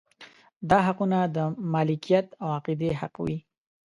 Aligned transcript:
دا 0.69 0.77
حقونه 0.87 1.19
د 1.35 1.37
مالکیت 1.73 2.27
او 2.41 2.47
عقیدې 2.57 2.89
حق 2.99 3.15
وي. 3.25 3.37